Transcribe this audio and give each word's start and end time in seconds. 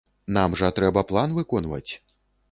Нам 0.37 0.55
жа 0.61 0.69
трэба 0.79 1.03
план 1.11 1.35
выконваць. 1.39 1.91